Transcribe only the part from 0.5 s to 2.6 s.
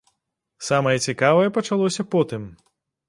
Самае цікавае пачалося потым.